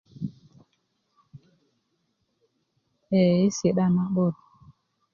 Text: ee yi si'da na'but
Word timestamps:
ee 3.19 3.31
yi 3.39 3.47
si'da 3.57 3.85
na'but 3.95 4.35